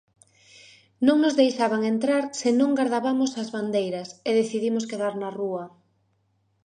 [1.07, 5.65] "Non nos deixaban entrar se non gardabamos as bandeiras e decidimos quedar na rúa".